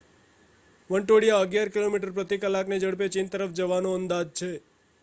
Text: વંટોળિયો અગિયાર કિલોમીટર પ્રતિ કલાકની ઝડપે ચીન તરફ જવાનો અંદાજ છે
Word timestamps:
વંટોળિયો 0.89 1.37
અગિયાર 1.39 1.71
કિલોમીટર 1.71 2.13
પ્રતિ 2.13 2.41
કલાકની 2.41 2.81
ઝડપે 2.81 3.11
ચીન 3.11 3.31
તરફ 3.31 3.55
જવાનો 3.55 3.95
અંદાજ 3.95 4.27
છે 4.35 4.51